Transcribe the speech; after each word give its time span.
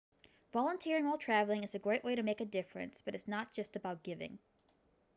volunteering 0.51 1.05
while 1.05 1.19
travelling 1.19 1.61
is 1.63 1.75
a 1.75 1.77
great 1.77 2.03
way 2.03 2.15
to 2.15 2.23
make 2.23 2.41
a 2.41 2.45
difference 2.45 3.03
but 3.05 3.13
it's 3.13 3.27
not 3.27 3.53
just 3.53 3.75
about 3.75 4.01
giving 4.01 4.39